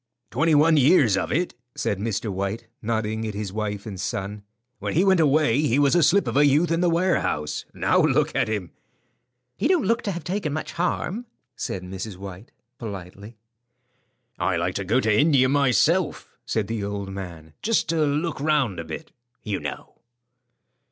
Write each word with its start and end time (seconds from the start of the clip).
"Twenty 0.31 0.55
one 0.55 0.77
years 0.77 1.15
of 1.15 1.31
it," 1.31 1.53
said 1.75 1.99
Mr. 1.99 2.31
White, 2.33 2.65
nodding 2.81 3.27
at 3.27 3.35
his 3.35 3.53
wife 3.53 3.85
and 3.85 4.01
son. 4.01 4.41
"When 4.79 4.95
he 4.95 5.03
went 5.05 5.19
away 5.19 5.61
he 5.61 5.77
was 5.77 5.93
a 5.93 6.01
slip 6.01 6.25
of 6.27 6.35
a 6.35 6.43
youth 6.43 6.71
in 6.71 6.81
the 6.81 6.89
warehouse. 6.89 7.65
Now 7.71 8.01
look 8.01 8.35
at 8.35 8.47
him." 8.47 8.71
"He 9.55 9.67
don't 9.67 9.85
look 9.85 10.01
to 10.01 10.11
have 10.11 10.23
taken 10.23 10.53
much 10.53 10.71
harm," 10.71 11.27
said 11.55 11.83
Mrs. 11.83 12.17
White, 12.17 12.51
politely. 12.79 13.37
"I'd 14.39 14.59
like 14.61 14.73
to 14.73 14.83
go 14.85 14.99
to 15.01 15.15
India 15.19 15.47
myself," 15.47 16.27
said 16.47 16.65
the 16.65 16.83
old 16.83 17.09
man, 17.09 17.53
"just 17.61 17.87
to 17.89 18.03
look 18.03 18.39
round 18.39 18.79
a 18.79 18.83
bit, 18.83 19.11
you 19.43 19.59
know." 19.59 19.97